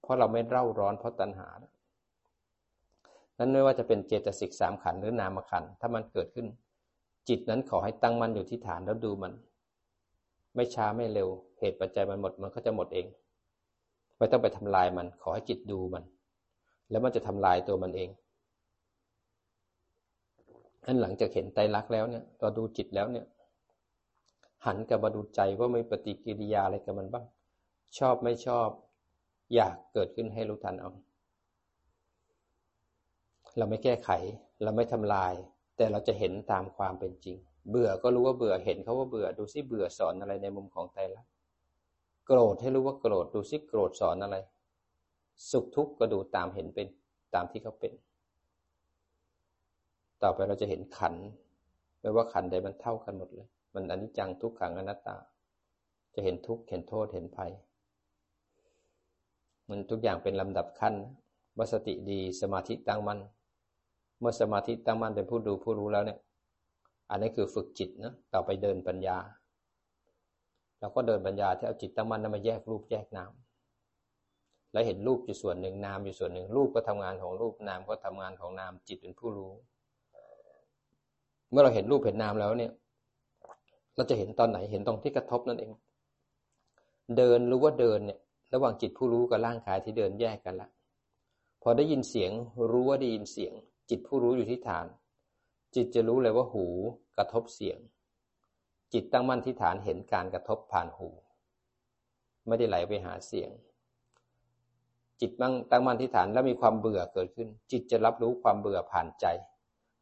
[0.02, 6.48] เพราะเราไม่เร่าร้อนเพราะตัณหานั้นไม่ว่าจะเป็นเจตสิกสามขันหรือนามขันถ้ามันเกิดขึ้น
[7.30, 9.34] จิตนั้นขอให้ตั้งมันอยู่ที่ฐานแล้วดูมัน
[10.56, 13.06] ไม่ช้าไม่เร็ว เหตุปัจจัยมันหมดมันก็จะหมดเอง
[14.24, 16.04] ไม่ต้องไปทำลายมัน ขอให้จิตดูมัน
[16.90, 18.10] แล้วมันจะทำลายตัวมันเอง
[20.86, 23.26] อันหลังจากเห็นไตรลักษณ์แล้วเนี่ยเราดูจิตแล้วเนี่ย
[24.66, 27.26] หันกลับมาดูใจว่ามีปฏิกิริยาอะไรกับมันบ้าง
[27.98, 28.70] ชอบไม่ชอบ
[29.56, 30.92] อยากเกิดขึ้นให้รู้ทันเอา
[33.58, 34.10] เราไม่แก้ไข
[34.64, 35.34] เราไม่ทำลาย
[35.78, 37.38] แต่เราจะเห็นตามความเป็นจริง
[37.70, 41.33] เบื่อก็รู้ว่าเบื่อเห็นเขาว่าเบื่อ ดูซิเบื่อสอนอะไรในมุมของไตรลักษณ์
[42.26, 44.38] โกรธให้รู้ว่าโกรธดูซิโกรธสอนอะไร
[45.52, 46.88] สุขทุกข์ก็ดูตามเห็นเป็น
[47.36, 47.94] ตามที่เขาเป็น
[50.24, 51.16] ต่อไปเราจะเห็นขัน
[52.02, 55.18] ไม่ว่าขันใดมันเท่ากันหมดเลย มันอนิจจังทุกขังอนัตตา
[56.14, 57.52] จะเห็นทุกข์เห็นโทษเห็นภัย
[59.70, 60.94] มันทุกอย่างเป็นลำดับขั้น
[61.58, 63.20] วสติดีสมาธิตั้งมัน่น
[64.20, 66.20] เมื่อสมาธิตั้งมั่นเป็นผู้ดูผู้รู้แล้วเนี่ย
[67.10, 69.18] อันนี้คือฝึกจิตนะต่อไปเดินปัญญา
[70.84, 73.32] เราก็เดินปัญญาที่เอาจิตตั้งมั่นนั้นมาแยกรูปแยกนาม
[74.72, 79.52] แล้วเห็นรูปอยู่ส่วนหนึ่งนามอยู่ส่วนหนึ่งรูปก็ทำงานของรูปนามก็ทำงานของนามจิตเป็นผู้รู้
[81.52, 82.72] เมื่อเราเห็นรูปเห็นนามแล้วเนี่ย
[83.96, 85.72] เราจะเห็นตอนไหนเห็นตรงที่กระทบนั่นเอง
[87.18, 88.20] เดินรู้ว่าเดินเนี่ย
[88.54, 90.70] ระหว่างจิตผู้รู้กับร่างกายที่เดินแยกกันละ
[91.62, 92.32] พอได้ยินเสียง
[92.72, 93.54] รู้ว่าได้ยินเสียง
[93.90, 94.86] จิตผู้รู้อยู่ที่ฐาน
[95.76, 96.66] จิตจะรู้เลยว่าหู
[97.18, 97.78] กระทบเสียง
[98.94, 101.10] จิตตั้งมั่นที่ฐานเห็นการกระทบผ่านหู
[102.48, 103.50] ไม่ได้ไหลไปหาเสียง
[105.22, 109.26] จิตตั้งตั้งมั่นที่ฐานแล้วมีความเบื่อเกิดขึ้น จิตจะรับรู้ความเบื่อผ่านใจ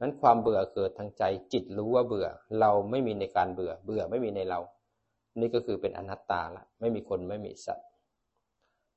[0.02, 1.24] นั้นความเบื่อเกิดทางใจ
[1.54, 2.28] จิตรู้ว่าเบื่อ
[2.60, 4.60] เราไม่มีในการเบื่อ เบื่อไม่มีในเรา
[5.40, 7.88] นี่ก็คือเป็นอนัตตาละไม่มีคนไม่มีสัตว์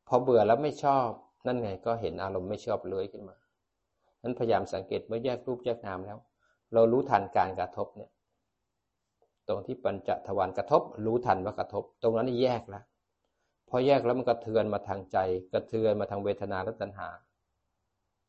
[0.09, 1.09] พอเบื่อแล้วไม่ชอบ
[1.47, 3.37] นั่นไงก็เห็นอารมณ์ไม่ชอบเลื้อยขึ้นมา
[4.23, 6.19] นั้นพยายามสังเกตเมื่อแยกรูปแยกนามแล้ว
[6.75, 8.11] เรารู้ทันการกระทบเนี่ย
[9.49, 12.85] ตรงที่ปัญจทวารกระทบ รู้ทันว่ากระทบ ตรงนั้นแยกแล้ว
[13.69, 15.19] พอแยกแล้วมันกระเทือนมาทางใจ
[15.53, 17.09] กระเทือนมาทางเวทนาและตัณหา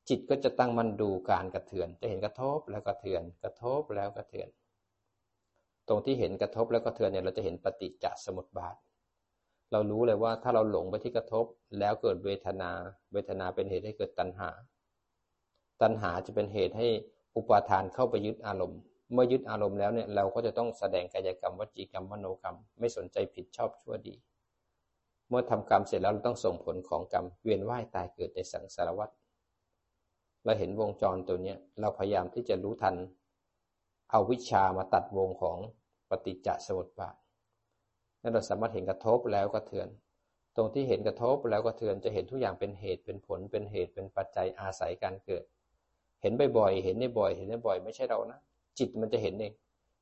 [0.10, 4.48] จิตก็จะตั้งมันดูการกระเทือน จะเห็นกระทบแล้วกระเทือน กระทบแล้วกระเทือน
[5.88, 8.76] ตรงที่เห็นกระทบแล้วกระเทือนเนี่ยเราจะเห็นปฏิจจสมุปบาท
[9.72, 11.46] เรารู้เลยว่าถ้าเราหลงไปที่กระทบ
[11.80, 12.72] แล้วเกิดเวทนา
[13.14, 14.50] เวทนาเป็นเหตุให้เกิดตัณหา
[15.82, 16.88] ตัณหาจะเป็นเหตุให้
[17.36, 24.16] อุปาทานเข้าไปยึดอารมณ์ เมื่อยึดอารมณ์แล้วเนี่ยเราก็จะต้องแสดงกายกรรมวจีกรรมมโนกรรม ไม่สนใจผิดชอบชั่วดี
[25.30, 29.10] เมื่อทำกรรมเสร็จแล้วเราต้องส่งผลของกรรมเวียนว่ายตายเกิดในสังสารวัฏ
[30.44, 32.96] เราเห็นวงจรตัวเนี้ยเราพยายามที่จะรู้ทัน
[34.12, 35.58] เอาวิชามาตัดวงของ
[36.10, 37.16] ปฏิจจสมุปบาท
[38.22, 39.90] นั่นเราสามารถเห็นกระทบแล้วก็เถือน
[40.56, 45.44] ตรงที่เห็นกระทบแล้วก็เถือนจะเห็นทุกอย่างเป็นเหตุเป็นผลเป็นเหตุเป็นปัจจัยอาศัยการเกิด
[46.22, 48.40] เห็นบ่อยๆเห็นได้บ่อย เห็นได้บ่อย ไม่ใช่เรานะ
[48.80, 49.54] จิตมันจะเห็นเอง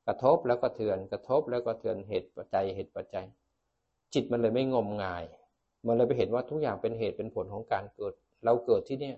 [0.06, 3.26] กระทบแล้วก็เถือนกระทบแล้วก็เถือนเหตุปัจจัยเหตุปัจจัย
[4.14, 5.24] จิตมันเลยไม่งมงาย
[5.86, 8.12] มันเลยไปเห็นว่าทุกอย่างเป็นเหตุเป็นผลของการเกิด
[8.44, 9.16] เราเกิดที่เนี่ย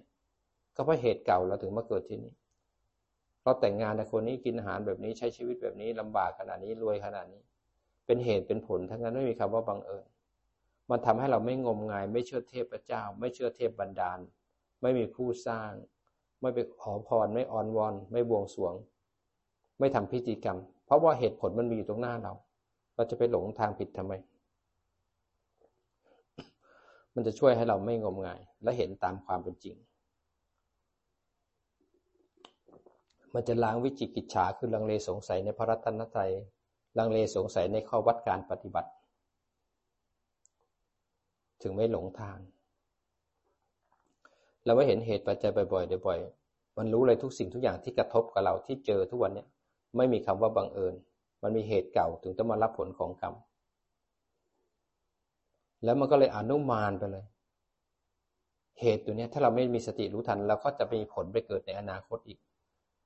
[0.76, 2.32] ก็เพราะเหตุเก่าเราถึงมาเกิดที่นี่
[3.42, 7.42] เราแต่งงานในคนนี้กินอาหารแบบนี้ใช้ชีวิตแบบนี้ลำบากขนาดนี้รวยขนาดนี้
[8.06, 10.06] เป็นเหตุเป็นผลทั้งนั้นไม่มีคำว่าบังเอิญ
[10.90, 14.18] มันทำให้เราไม่งมงาย ไม่เชื่อเทพเจ้า ไม่เชื่อเทพบันดาล
[14.82, 15.70] ไม่มีผู้สร้าง
[16.40, 18.74] ไม่ไปขอพรไม่อ่อนวอน ไม่บวงสวง
[19.80, 22.32] ไม่ทำพิธีกรรม เพราะว่าเหตุผลมันมีอยู่ตรงหน้าเรา
[22.94, 24.12] เราจะไปหลงทางผิดทำไม
[27.14, 29.76] มันจะช่วยให้เราไม่งมงาย และเห็นตามความเป็นจริง
[33.34, 36.30] มันจะล้างวิจิกิจฉาคือลังเลสงสัยในพระรัตนตรัย
[36.98, 38.90] ลังเลสงสัยในข้อวัดการปฏิบัติ
[41.62, 42.38] ถึงไม่หลงทาง
[44.64, 49.48] เราไม่เห็นเหตุปัจจัยบ่อยๆบ่อยๆมันรู้เลยทุกสิ่งทุกอย่างที่กระทบกับเราที่เจอทุกวันเนี้ย
[49.96, 50.94] ไม่มีคำว่าบังเอิญ
[51.42, 53.34] มันมีเหตุเก่าถึงต้องมารับผลของกรรม
[55.84, 57.26] แล้วมันก็เลยอนุมานไปเลย
[58.80, 62.38] เหตุตัวนี้ถ้าเราไม่มีสติรู้ทันเราก็จะมีผลไปเกิดในอนาคตอีก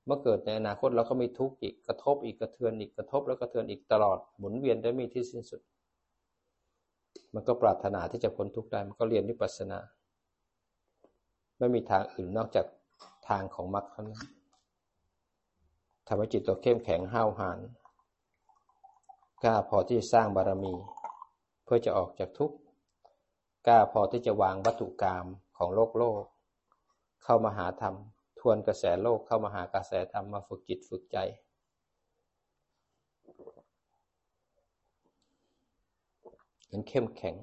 [0.05, 5.61] เมื่อเกิดในอนาคตเราก็มีทุกข์อีกกระทบอีกกระเทือนอีกกระทบแล้วกระเทือนอีกตลอดหมุนเวียนได้ไม่ที่สิ้นสุด
[7.33, 9.79] มันก็ปรารถนาที่จะพ้นทุกข์ได้มันก็เรียนวิปัสสนา
[11.59, 12.65] ไม่มีทางอื่นนอกจาก
[13.29, 14.19] ทางของมรรคเท่านั้น
[16.13, 17.59] ทำให้จิตตัวเข้มแข็งห้าวหาญ
[19.43, 20.73] กล้าพอที่จะสร้างบารมี
[21.63, 22.57] เพื่อจะออกจากทุกข์
[23.67, 25.25] กล้าพอที่จะวางวัตถุกรรม
[25.57, 26.23] ของโลกโลก
[27.23, 27.95] เข้ามาหาธรรม
[28.39, 31.17] ทวนกระแสโลกเข้ามาหากระแสธรรมมาฝึกจิตฝึกใจ
[36.67, 37.35] เห็นเข้มแข็ง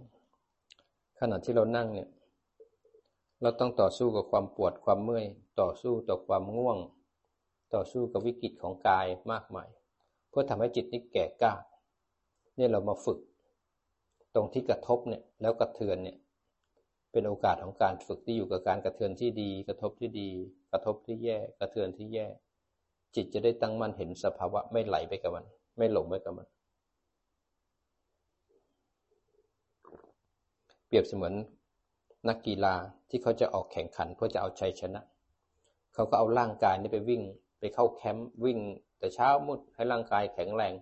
[1.20, 2.08] ขณะที่เรานั่งเนี่ย
[3.42, 5.26] เราต้องต่อสู้กับความปวดความเมื่อย
[5.60, 6.78] ต่อสู้ต่อความง่วง
[7.74, 9.68] ต่อสู้กับวิกฤตของกายมากมาย
[10.30, 11.52] เพื่อทำให้จิตนี้แก่กล้า
[12.56, 13.18] เนี่ยเรามาฝึก
[14.34, 16.16] ตรงที่กระทบเนี่ยแล้วกระเทือนเนี่ย
[17.12, 20.28] เป็นโอกาสของการฝึกที่อยู่กับการกระเทือนที่ดี กระทบที่ดี
[20.72, 22.26] กระทบที่แย่กระเทือนที่แย่
[23.14, 25.44] จิตจะได้ตั้งมั่นเห็นสภาวะไม่ไหลไปกับมัน
[25.78, 26.46] ไม่หลงไปกับมัน
[30.86, 31.34] เปรียบเสมือน
[32.28, 32.74] นักกีฬา
[33.10, 35.00] ที่เขาจะออกแข่งขันเพื่อจะเอาชัยชนะ
[35.94, 37.22] เขาก็เอาร่างกายนี้ไปวิ่ง
[37.58, 38.58] ไปเข้าแคมป์วิ่ง
[38.98, 40.74] แต่เช้ามุดให้ร่างกายแข็งแรง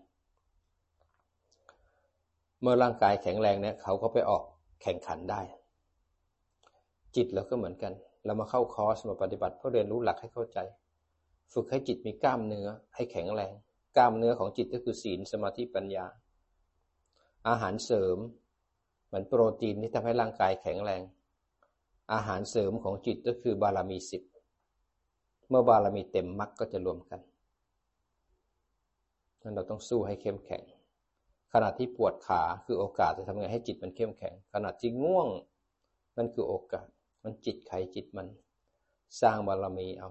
[2.60, 4.42] เมื่อร่างกายแข็งแรงเนี่ยเขาก็ไปออก
[4.82, 5.42] แข่งขันได้
[7.16, 7.92] จิตเราก็เหมือนกัน
[8.24, 10.58] เรามาเข้าคอร์สมาปฏิบัติเพื่อเรียนรู้หลักให้เข้าใจ
[11.52, 13.52] ฝึกให้จิตมีกล้ามเนื้อให้แข็งแรง
[13.96, 16.06] กล้ามเนื้อของจิตก็คือศีลสมาธิปัญญา
[17.48, 18.18] อาหารเสริม
[19.06, 21.02] เหมือนโปรตีนที่ทำให้ร่างกายแข็งแรง
[22.12, 24.22] อาหารเสริมของจิตก็คือบารมีสิบ
[25.48, 27.20] เมื่อบารมีเต็มมรรคก็จะรวมกัน
[29.42, 30.62] นั้นเราต้องสู้ให้เข้มแข็ง
[31.52, 35.28] ขณะที่ปวดขาคือโอกาสจะทำไงให้จิตมันเข้มแข็ง ขณะที่ง่วง
[36.16, 36.86] นั่นคือโอกาส
[37.24, 38.26] มันจิตใครจิตมัน
[39.20, 40.10] สร้างบารมีเอา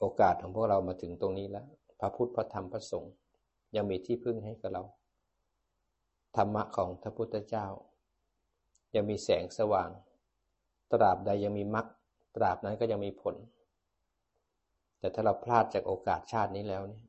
[0.00, 1.66] โอกาสของพวกเรามาถึงตรงนี้แล้ว
[2.00, 3.12] พระพุทธพระธรรมพระสงฆ์
[3.76, 4.82] ยังมีที่พึ่งให้กับเรา
[6.36, 7.66] ธรรมะของพระพุทธเจ้า
[8.94, 9.90] ยังมีแสงสว่าง
[10.92, 11.86] ตราบใดยังมีมรรค
[12.36, 13.34] ตราบนั้นก็ยังมีผล
[14.98, 17.04] แต่ถ้าเราพลาดจากโอกาสชาตินี้แล้วเนี่ย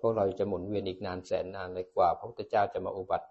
[0.04, 3.26] วกเราจะหมุนเวียนอีกนานแสนนานเลยกว่า พระพุทธเจ้าจะมาอุบัติ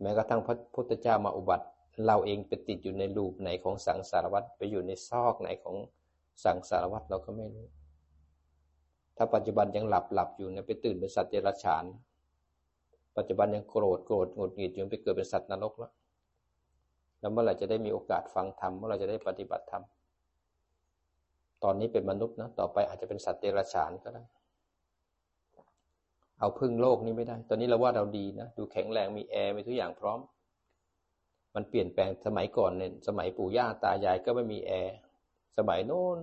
[0.00, 1.66] แม้กระทั่งพระพุทธเจ้ามาอุบัติ
[2.06, 5.76] เราเองไปติดอยู่ในรูปไหนของสังสารวัฏไปอยู่ในซอกไหนของ
[6.44, 7.66] สังสารวัฏเราก็ไม่รู้
[9.16, 11.84] ถ้าปัจจุบันยังหลับหลับอยู่เนี่ยไปตื่นเป็นสัตว์เดรัจฉาน
[13.16, 15.92] ปัจจุบันยังโกรธโกรธหงุดหงิดอยู่ไปเกิดเป็นสัตว์นรกแล้ว
[17.20, 19.82] แล้วเมื่อไหร่จะได้มีโอกาสฟังธรรมเมื่อไหร่จะได้ปฏิบัติธรรม
[21.64, 24.22] ตอนนี้เป็นมนุษย์นะ ต่อไปอาจจะเป็นสัตว์เดรัจฉานก็ได้
[26.38, 30.20] เอาพึ่งโลกนี้ไม่ได้ ตอนนี้เราว่าเราดีนะ ดูแข็งแรง มีแอร์ มีทุกอย่างพร้อม
[31.54, 34.96] มันเปลี่ยนแปลง สมัยก่อนเนี่ย สมัยปู่ย่าตายายก็ไม่มีแอร์
[35.58, 36.18] สมัยโน้น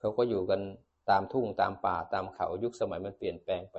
[0.00, 0.60] เขาก็อยู่กัน
[1.10, 3.76] ตามทุ่งตามป่าตามเขา ยุคสมัยมันเปลี่ยนแปลงไป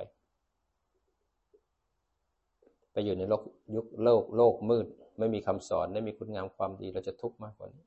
[2.92, 3.42] ไปอยู่ในโลก
[3.74, 4.86] ยุคโลกโลกมืด
[5.18, 7.84] ไม่มีคำสอน ไม่มีคุณงามความดี เราจะทุกข์มากกว่านี้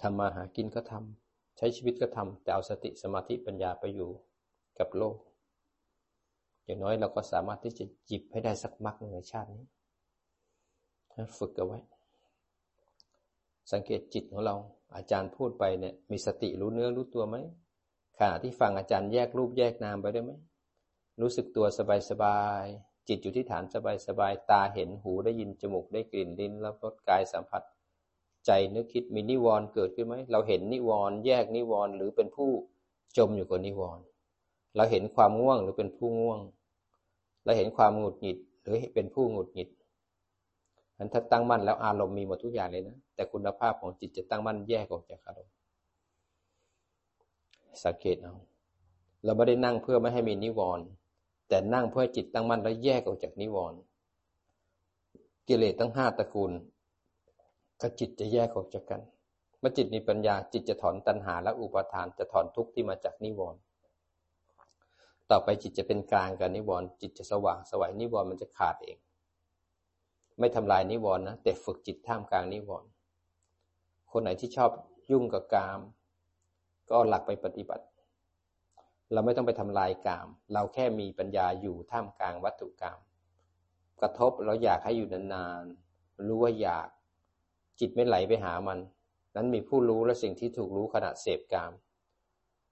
[0.00, 4.10] ทำมาหากินก็ทำใช้ชีวิตก็ทำแต่เอาสติสมาธิปัญญาไปอยู่
[4.78, 5.16] กับโลก
[6.64, 9.64] อย่างน้อยเราก็สามารถที่จะจิบให้ได้สักมักหนึ่งในชาตินี้
[11.38, 11.78] ฝึกเอาไว้
[13.72, 14.56] สังเกตจิตของเรา
[14.96, 17.36] อาจารย์พูดไปเนี่ย มีสติรู้เนื้อรู้ตัวไหม
[18.18, 20.32] ขณะที่ฟังอาจารย์แยกรูปแยกนามไปได้ไหม
[21.20, 22.64] รู้สึกตัวสบายสบาย
[23.08, 27.62] จิตอยู่ที่ฐานสบายสบายตาเห็นหูได้ยินจมูกได้กลิ่นลิ้นแล้วก็กายสัมผัส
[28.46, 32.50] ใจนึกคิดมีนิวรณ์เกิดขึ้นไหมเราเห็นนิวรณ์แยกนิวรณ์หรือเป็นผู้
[33.16, 34.04] จมอยู่กับนิวรณ์
[34.76, 36.40] เราเห็นความง่วงหรือเป็นผู้ง่วง
[37.44, 39.68] เราเห็นความหงุดหงิดหรือเป็นผู้หงุดหงิด
[40.98, 45.54] นั้นถ้าตั้งมั่นแล้วอารมณ์มีหมดทุกอย่างเลยนะ แต่คุณภาพของจิตจะตั้งมั่นแยกออกจากอารมณ์
[47.84, 48.34] สังเกตเอา
[49.24, 50.84] เราไม่ได้นั่งเพื่อไม่ให้มีนิวรณ์
[51.48, 53.78] แต่นั่งเพื่อจิตตั้งมั่นแล้วแยกออกจากนิวรณ์
[55.48, 56.52] กิเลสทั้งห้าตระกูล
[57.82, 59.00] กับจิตจะแยกออกจากกัน
[59.58, 63.60] เมื่อจิตมีปัญญาจิตจะถอนตัณหาและอุปาทานจะถอนทุกข์ที่มาจากนิวรณ์
[65.30, 68.98] ต่อไปจิตจะเป็นกลางกับนิวรณ์จิตจะสว่างสวัยนิวรณ์มันจะขาดเอง
[70.38, 72.88] ไม่ทำลายนิวรณ์นะแต่ฝึกจิตท่ามกลางนิวรณ์
[74.10, 74.70] คนไหนที่ชอบ
[75.10, 75.80] ยุ่งกับกาม
[76.90, 77.84] ก็หลักไปปฏิบัติ
[79.12, 82.98] เราไม่ต้องไปทำลายกาม เราแค่มีปัญญาอยู่ท่ามกลางวัตถุกรรม
[84.00, 86.88] กระทบเราอยากให้อยู่นานๆรู้ว่าอยาก
[87.80, 88.78] จิตไม่ไหลไปหามัน
[89.36, 91.72] นั้นมีผู้รู้และสิ่งที่ถูกรู้ขณะเสพกาม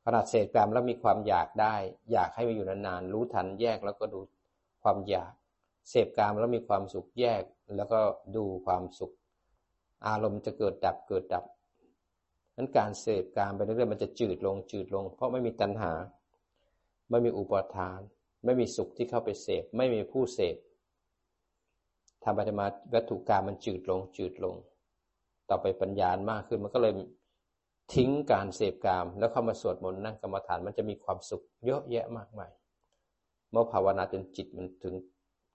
[0.04, 1.74] ขณะเสพกามแล้วมีความอยากได้
[2.12, 4.20] อยากให้มาอยู่นานๆรู้ทันแยกแล้วก็ดู
[4.82, 5.32] ความอยาก
[5.90, 7.42] เสพกามแล้วมีความสุขแยก
[7.76, 8.00] แล้วก็
[8.36, 9.14] ดูความสุข
[10.06, 11.44] อารมณ์จะเกิดดับเกิดดับ
[12.56, 15.92] นั้นการเสพกามไปเรื่อยๆมันจะจืดลงจืดลง เพราะไม่มีตัณหา
[17.10, 18.00] ไม่มีอุปทาน
[18.44, 20.56] ไม่มีสุขที่เข้าไปเสพ ไม่มีผู้เสพ
[22.22, 24.56] ทำไปทำมาวัตถุกรรมมันจืดลงจืดลง
[25.50, 26.92] ต่อไปปัญญามากขึ้นมันก็เลย
[27.94, 32.50] ทิ้งการเสพกาม แล้วเข้ามาสวดมนต์นั่งกรรมฐานมันจะมีความสุขเยอะแยะมากมาย
[33.50, 34.94] เมื่อภาวนาจนจิตมันถึง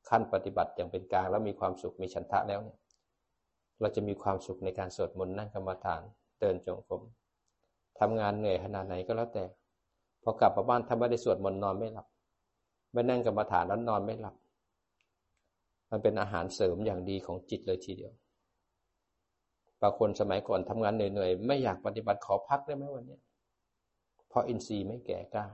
[0.09, 2.79] ขั้นปฏิบัติอย่างเป็นกลางแล้วมีความสุขมีฉันทะแล้วเนี่ย
[3.81, 6.01] เราจะมีความสุขในการสวดมนต์นั่งกรรมฐาน
[6.39, 7.01] เดินจงกรม
[7.99, 9.43] ทำงานเหนื่อยขนาดไหนก็แล้วแต่
[10.23, 12.07] พอกลับมาบ้านถ้าไม่ได้สวดมนต์นอนไม่หลับ
[12.93, 14.35] ไม่นั่งกรรมฐานแล้วนอนไม่หลับ
[15.91, 18.13] มันเป็นอาหารเสริมอย่างดีของจิตเลยทีเดียว
[19.83, 23.17] บางคนสมัยก่อนทำงานเหนื่อยๆ ไม่อยากปฏิบัติขอพักได้ไหมวันนี้
[24.29, 25.45] เพราะอินทรีย์ไม่แก่กล้า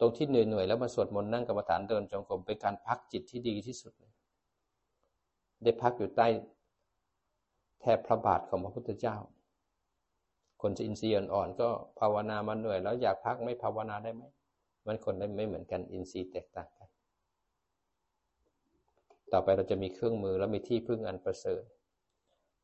[0.00, 3.92] ตรงที่เหนื่อยๆ แล้วมาสวดมนต์นั่งกรรมฐานเดินจงกรมเป็นการพักจิตที่ดีที่สุด
[5.62, 6.26] ได้พักอยู่ใต้
[7.80, 9.16] แทบพระบาทของพระพุทธเจ้า
[10.62, 11.68] คนจะอินทรีย์อ่อนๆ ก็
[11.98, 14.22] ภาวนามาเหนื่อย แล้วอยากพักไม่ภาวนาได้ไหม
[14.86, 16.88] มันคนได้ไม่เหมือนกันอินทรีย์แตกต่างกัน
[19.32, 21.62] ต่อไปเราจะมีเครื่องมือและมีที่พึ่งอันประเสริฐ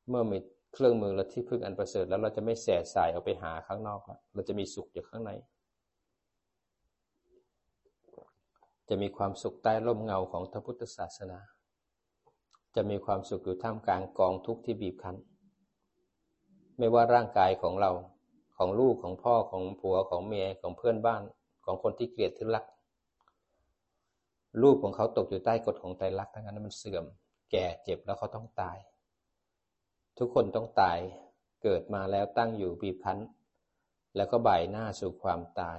[0.09, 0.39] เมื่อมี
[0.79, 5.31] เครื่องมือและที่พึ่งอันประเสริฐแล้วเราจะไม่แสสายออกไปหาข้างนอกล้วเราจะมีสุขอยู่ข้างใน
[8.89, 11.39] จะมีความสุขใต้ร่มเงาของพระพุทธศาสนา
[12.75, 15.17] จะมีความสุขอยู่ท่ามกลางกองทุกข์ที่บีบคั้น
[16.79, 17.91] ไม่ว่าร่างกายของเรา
[18.57, 21.23] ของลูกของพ่อของผัวของเมียของเพื่อนบ้าน
[21.65, 22.65] ของคนที่เกลียดที่รัก
[24.63, 27.05] รูปของเขาตกอยู่ใต้กฎของไตรลักษณ์ทั้งนั้นมันเสื่อม
[27.51, 28.77] แก่เจ็บแล้วเขาต้องตาย
[30.19, 30.99] ทุกคนต้องตาย
[31.63, 33.19] เกิดมาแล้วตั้งอยู่บีบคั้น
[34.17, 35.79] แล้วก็บ่ายหน้าสู่ความตาย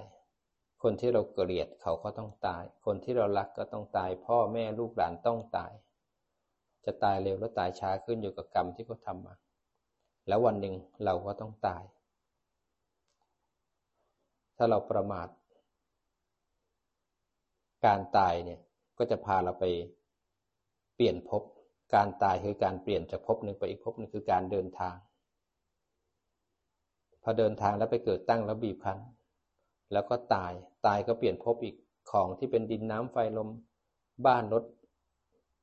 [0.83, 5.71] คนที่เราเกลียดเขาก็ต้องตาย คนที่เรารักก็ต้องตาย พ่อแม่ลูกหลานต้องตาย
[6.85, 9.35] จะตายเร็วหรือตายช้าขึ้นอยู่กับกรรมที่เขาทำมา
[10.27, 11.83] แล้ววันหนึ่งเราก็ต้องตาย
[14.57, 15.27] ถ้าเราประมาท
[17.85, 18.59] การตายเนี่ย
[18.97, 19.65] ก็จะพาเราไป
[20.95, 21.43] เปลี่ยนภพ
[21.95, 24.95] การตายคือการเปลี่ยนจากภพหนึ่งไปอีกภพหนึ่งคือการเดินทาง
[27.23, 28.99] พอเดินทางแล้วไปเกิดตั้งแล้วบีบคั้น
[29.93, 30.51] แล้วก็ตาย
[30.85, 31.75] ตายก็เปลี่ยนภพอีก
[32.11, 33.49] ของที่เป็นดินน้ำไฟลม
[34.25, 34.63] บ้านรถ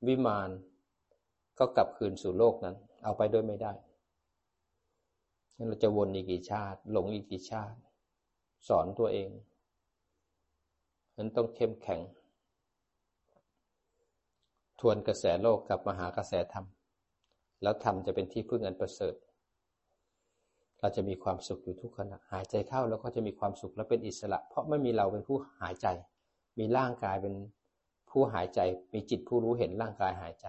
[0.07, 0.51] วิมาน
[1.59, 3.73] ก็กลับคืนสู่โลกนั้น เอาไปด้วยไม่ได้
[5.69, 7.79] เราจะวนอีกกี่ชาติ หลงอีกกี่ชาติ
[8.69, 9.31] สอนตัวเอง
[11.17, 12.01] นั้นต้องเข้มแข็ง
[14.89, 16.67] วนกระแสโลกกับมหากระแสธรรม
[17.63, 19.15] แล้วธรรมจะเป็นที่พึ่งอันประเสริฐ
[20.81, 25.87] เราจะมีความสุขอยู่ทุกขณะ หายใจเข้าแล้วก็จะมีความสุขและเป็นอิสระ เพราะไม่มีเราเป็นผู้หายใจ
[26.59, 27.35] มีร่างกายเป็น
[28.11, 28.61] ผู้หายใจ
[28.95, 30.47] มีจิตผู้รู้เห็นร่างกายหายใจ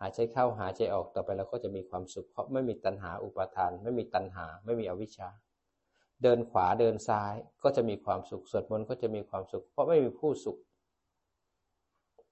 [0.00, 5.28] หายใจเข้าหายใจออกต่อไปแล้วก็จะมีความสุข เพราะไม่มีตัณหาอุปาทาน ไม่มีตัณหา ไม่มีอวิชชา
[6.22, 10.58] เดินขวาเดินซ้ายก็จะมีความสุข สวดมนต์ก็จะมีความสุข เพราะไม่มีผู้สุข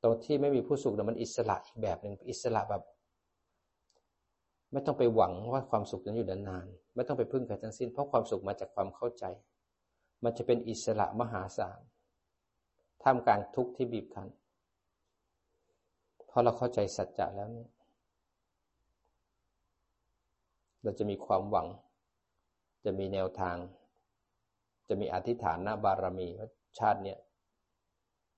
[0.03, 2.83] ตรงที่ไม่มีผู้สุขเนี่ยมันอิสระอีกแบบหนึ่งอิสระแบบ
[4.73, 9.25] ไม่ต้องไปหวังว่าความสุขจะอยู่นานๆไม่ต้องไปพึ่งใครทั้งสิ้น เพราะความสุขมาจากความเข้าใจ
[10.25, 11.81] มันจะเป็นอิสระมหาศาล
[13.03, 14.29] ท่ามกลางทุกข์ที่บีบคั้น
[16.31, 17.71] พอเราเข้าใจสัจจะแล้วเนี่ย
[20.83, 21.69] เราจะมีความหวัง
[22.85, 23.57] จะมีแนวทาง
[24.89, 27.19] จะมีอธิษฐานหน้าบารมีว่าชาติเนี่ย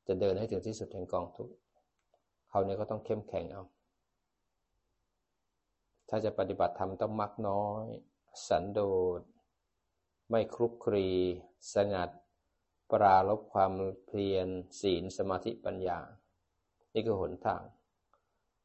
[0.09, 1.55] จะเดินให้ถึงที่สุดแห่งกองทุกข์
[2.49, 3.65] เขาเนี่ยก็ต้องเข้มแข็งเอา
[6.09, 7.85] ถ้าจะปฏิบัติธรรมต้องมักน้อย
[8.49, 8.81] สันโด
[9.19, 9.21] ษ
[10.31, 11.09] ไม่คลุกคลี
[11.75, 12.11] สงัด
[12.91, 13.73] ปราลบความ
[14.07, 14.49] เพียร
[14.81, 15.99] ศีล สมาธิปัญญา
[16.95, 17.63] นี่คือหนทาง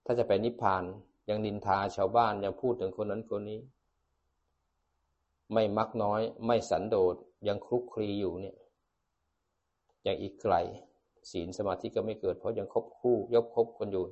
[0.06, 0.84] ถ้าจะไปนิพพาน
[1.30, 3.60] ยังนินทาชาวบ้านยังพูดถึงคนนั้นคนนี้
[5.54, 7.16] ไม่มักน้อย ไม่สันโดษ
[7.48, 8.58] ยังคลุกคลีอยู่เนี่ย
[10.06, 10.56] ยังอีกไกล
[11.32, 14.06] ศีลสมาธิก็ไม่เกิด เพราะยังคบคู่ยกคบคนอยู่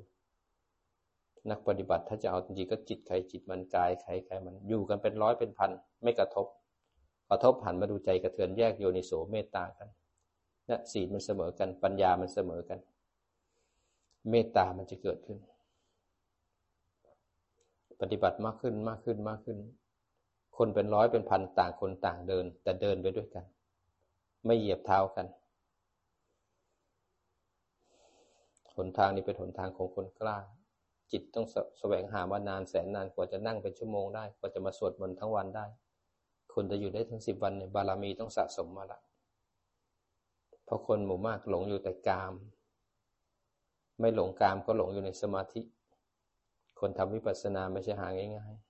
[1.50, 5.72] นักปฏิบัติถ้าจะเอาจริงก็จิตใครจิตมันกายใครใครมันอยู่กันเป็นร้อยเป็นพัน
[6.04, 6.48] ไม่กระทบ
[7.30, 9.90] กระทบหันมาดูใจกระเทือนแยกโยนิโสเมตตากัน
[10.70, 12.80] นะศีลมันเสมอกันปัญญามันเสมอกัน
[14.30, 15.38] เมตตามันจะเกิดขึ้น
[18.02, 19.58] ปฏิบัติมากขึ้นมากขึ้นมากขึ้น
[20.58, 23.46] คนเป็นร้อยเป็นพันต่างคนต่างเดิน แต่เดินไปด้วยกัน
[24.46, 25.26] ไม่เหยียบเท้ากัน
[28.78, 30.38] หนทางนี้เป็นหนทางของคนกล้า
[31.12, 31.46] จิตต้อง
[31.80, 35.66] แสวงหามานานแสนนานกว่าจะนั่งเป็นชั่วโมงได้ กว่าจะมาสวดมนต์ทั้งวันได้
[36.54, 39.00] คนจะอยู่ได้ถึงสิบวันเนี่ยบารมีต้องสะสมมาละ
[40.66, 42.34] เพราะคนหมู่มากหลงอยู่แต่กาม
[44.00, 45.62] ไม่หลงกามก็หลงอยู่ในสมาธิ
[46.80, 48.68] คนทำวิปัสสนาไม่ใช่หาง่ายๆ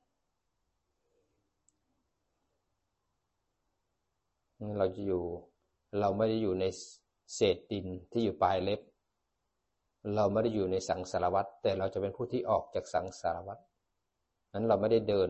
[4.78, 5.24] เราจะอยู่
[6.00, 6.66] เราไม่ได้อยู่ใน
[7.36, 8.82] เศษดินที่อยู่ปลายเล็บ
[10.16, 13.62] เราไม่ได้อยู่ในสังสารวัตรแต่เราจะเป็นผู้ที่ออกจากสังสารวัตร
[14.54, 15.30] นั้นเราไม่ได้เดิน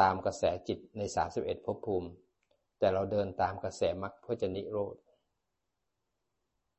[0.00, 2.10] ตามกระแสจิตในสาสิบเอ็ดภพภูมิ
[2.78, 4.96] แต่เราเดินตามกระแสมรรคเพื่อจะนิโรธ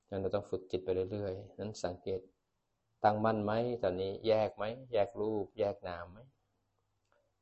[0.10, 2.22] นั้นเราต้องฝึกจิตไปเรื่อยๆ นั้นสังเกต
[3.04, 3.52] ตั้งมั่นไหม
[3.84, 6.19] ตอนนี้แยกไหม แยกรูป แยกนามไหม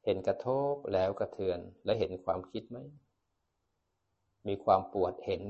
[0.06, 2.78] เห็นกระทบแล้วกระเทือน และเห็นความคิดไหม
[4.48, 5.44] มีความปวดเห็น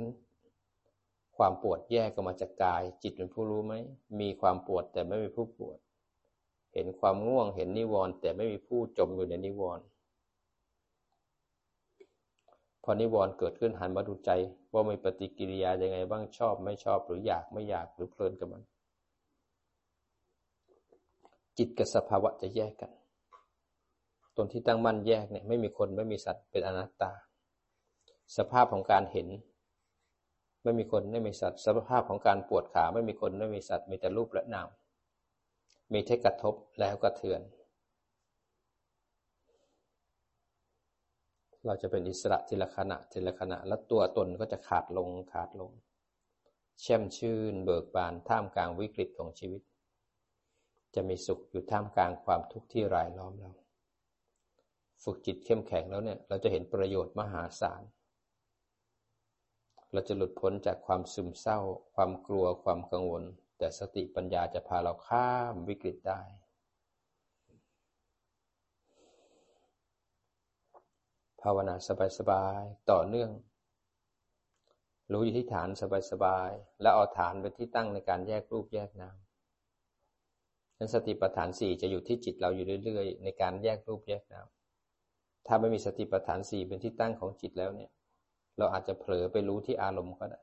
[1.38, 3.74] ความปวดแยกออกมาจากกาย จิตเป็นผู้รู้ไหม
[4.20, 5.78] มีความปวดแต่ไม่มีผู้ปวด
[6.74, 9.86] เห็นความง่วงเห็นนิวรณ์แต่ไม่มีผู้จมอยู่ในนิวรณ์
[12.84, 14.32] พอนิวรณ์เกิดขึ้นหันมาดูใจ
[14.74, 18.64] ว่ามีปฏิกิริยายังไงบ้างชอบไม่ชอบหรืออยากไม่อยากหรือเพลินกับมัน
[21.58, 22.92] จิตกับสภาวะจะแยกกัน
[24.38, 27.12] ตนที่ตั้งมั่นแยกเนี่ยไม่มีคนไม่มีสัตว์เป็นอนัตตา
[28.38, 29.28] สภาพของการเห็น
[30.64, 34.70] ไม่มีคนไม่มีสัตว์สภาพของการปวดขาไม่มีคนไม่มีสัตว์มีแต่รูปและนาม
[35.94, 37.42] มีเทกระทบแล้วกระเทือน
[41.66, 45.72] เราจะเป็นอิสระทีละขณะทีละขณะ แล้วตัวตนก็จะขาดลงขาดลง
[46.82, 49.62] แช่มชื่นเบิกบานท่ามกลางวิกฤตของชีวิต
[50.96, 53.52] จะมีสุขอยู่ท่ามกลางความทุกข์ที่รายล้อมเรา
[55.04, 57.82] ฝึกจิตเข้มแข็งแล้วเนี่ย เราจะเห็นประโยชน์มหาศาล
[59.92, 61.60] เราจะหลุดพ้นจากความซึมเศร้า
[61.96, 63.24] ความกลัวความกังวล
[63.58, 66.22] แต่สติปัญญาจะพาเราข้ามวิกฤตได้
[71.42, 71.76] ภาวนา
[72.20, 73.30] สบายๆ ต่อเนื่อง
[75.12, 75.70] รู้อยู่ที่ฐาน
[76.12, 79.18] สบายๆ แล้วเอาฐานเป็นที่ตั้งในการแยกรูปแยกนาม
[80.78, 84.48] นั้นสติปัฏฐานสี่จะอยู่ที่จิตเราอยู่เรื่อยๆ ในการแยกรูปแยกนาม
[85.48, 87.92] ถ้าไม่มีสติปัฏฐานสี่เป็นที่ตั้งของจิตแล้วเนี่ย
[88.58, 90.42] เราอาจจะเผลอไปรู้ที่อารมณ์ก็ได้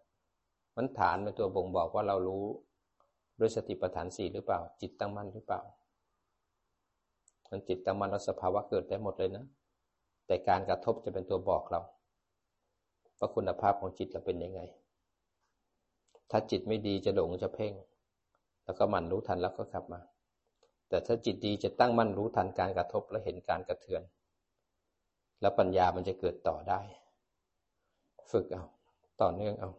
[0.76, 2.44] มันฐานเป็นตัวบ่งบอกว่าเรารู้
[3.40, 5.60] ด้วยสติปัฏฐานสี่หรือเปล่า จิตตั้งมั่นหรือเปล่า
[7.50, 9.44] มันจิตตั้งมั่นแล้วสภาวะเกิดได้หมดเลยนะ
[10.26, 11.80] แต่การกระทบจะเป็นตัวบอกเรา
[13.18, 14.60] ว่าคุณภาพของจิตเราเป็นยังไง
[16.30, 17.72] ถ้าจิตไม่ดีจะหลงจะเพ่ง
[18.64, 20.00] แล้วก็มันรู้ทันแล้วก็กลับมา
[20.88, 24.02] แต่ถ้าจิตดีจะตั้งมั่นรู้ทันการกระทบและเห็นการกระเทือน
[25.40, 26.80] แล้วปัญญามันจะเกิดต่อได้
[28.32, 28.64] ฝึกเอา
[29.22, 29.70] ต่อเนื่องเอา